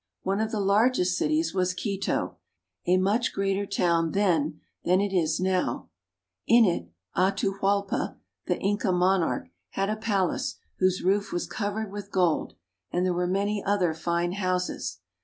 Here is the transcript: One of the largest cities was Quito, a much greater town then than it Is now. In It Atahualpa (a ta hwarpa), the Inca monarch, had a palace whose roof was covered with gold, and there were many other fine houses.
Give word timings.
One 0.23 0.39
of 0.41 0.49
the 0.49 0.59
largest 0.59 1.15
cities 1.15 1.53
was 1.53 1.75
Quito, 1.75 2.37
a 2.87 2.97
much 2.97 3.31
greater 3.33 3.67
town 3.67 4.13
then 4.13 4.59
than 4.83 4.99
it 4.99 5.13
Is 5.13 5.39
now. 5.39 5.89
In 6.47 6.65
It 6.65 6.89
Atahualpa 7.15 7.19
(a 7.55 7.59
ta 7.59 7.59
hwarpa), 7.59 8.15
the 8.47 8.57
Inca 8.57 8.91
monarch, 8.91 9.49
had 9.73 9.91
a 9.91 9.95
palace 9.95 10.55
whose 10.79 11.03
roof 11.03 11.31
was 11.31 11.45
covered 11.45 11.91
with 11.91 12.09
gold, 12.11 12.55
and 12.89 13.05
there 13.05 13.13
were 13.13 13.27
many 13.27 13.63
other 13.63 13.93
fine 13.93 14.31
houses. 14.31 15.01